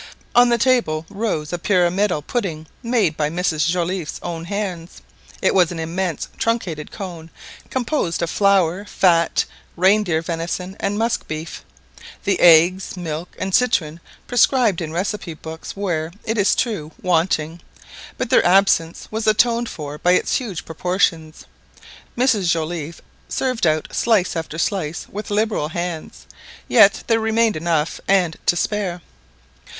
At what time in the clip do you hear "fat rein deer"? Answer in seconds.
8.85-10.23